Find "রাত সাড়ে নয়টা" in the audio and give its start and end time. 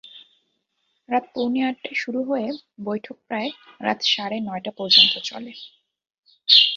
3.81-4.71